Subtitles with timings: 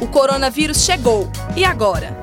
[0.00, 1.30] O coronavírus chegou.
[1.56, 2.16] E agora?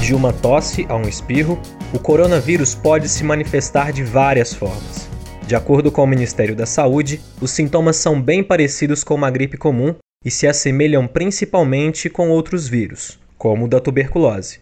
[0.00, 1.58] De uma tosse a um espirro,
[1.92, 5.08] o coronavírus pode se manifestar de várias formas.
[5.46, 9.56] De acordo com o Ministério da Saúde, os sintomas são bem parecidos com uma gripe
[9.56, 9.94] comum
[10.24, 14.60] e se assemelham principalmente com outros vírus, como o da tuberculose.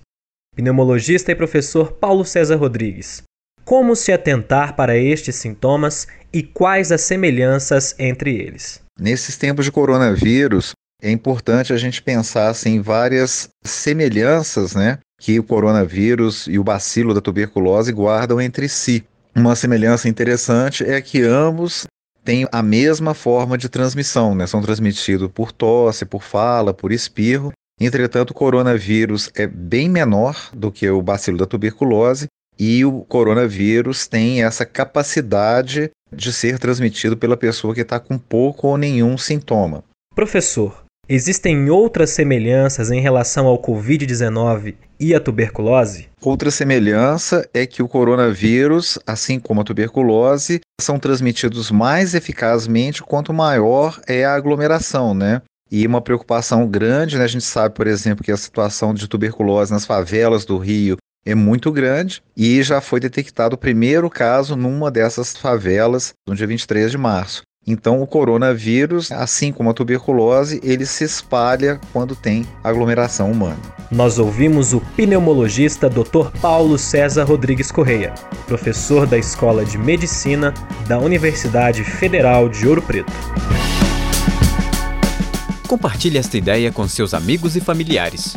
[0.56, 3.22] Pneumologista e professor Paulo César Rodrigues.
[3.64, 8.82] Como se atentar para estes sintomas e quais as semelhanças entre eles?
[8.98, 10.72] Nesses tempos de coronavírus,
[11.02, 16.64] é importante a gente pensar assim, em várias semelhanças né, que o coronavírus e o
[16.64, 19.04] bacilo da tuberculose guardam entre si.
[19.34, 21.86] Uma semelhança interessante é que ambos
[22.24, 24.46] têm a mesma forma de transmissão, né?
[24.46, 27.52] são transmitidos por tosse, por fala, por espirro.
[27.80, 32.26] Entretanto, o coronavírus é bem menor do que o bacilo da tuberculose
[32.58, 38.68] e o coronavírus tem essa capacidade de ser transmitido pela pessoa que está com pouco
[38.68, 39.82] ou nenhum sintoma.
[40.14, 40.81] Professor,
[41.14, 46.08] Existem outras semelhanças em relação ao Covid-19 e à tuberculose?
[46.22, 53.30] Outra semelhança é que o coronavírus, assim como a tuberculose, são transmitidos mais eficazmente quanto
[53.30, 55.42] maior é a aglomeração, né?
[55.70, 57.24] E uma preocupação grande, né?
[57.24, 61.34] A gente sabe, por exemplo, que a situação de tuberculose nas favelas do Rio é
[61.34, 66.90] muito grande e já foi detectado o primeiro caso numa dessas favelas no dia 23
[66.90, 67.42] de março.
[67.64, 73.58] Então, o coronavírus, assim como a tuberculose, ele se espalha quando tem aglomeração humana.
[73.88, 76.30] Nós ouvimos o pneumologista Dr.
[76.40, 78.12] Paulo César Rodrigues Correia,
[78.46, 80.52] professor da Escola de Medicina
[80.88, 83.12] da Universidade Federal de Ouro Preto.
[85.68, 88.36] Compartilhe esta ideia com seus amigos e familiares.